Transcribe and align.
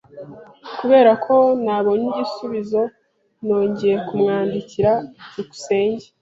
Kubera 0.79 1.11
ko 1.25 1.35
ntabonye 1.63 2.05
igisubizo, 2.11 2.81
nongeye 3.45 3.97
kumwandikira. 4.07 4.91
byukusenge 5.29 6.05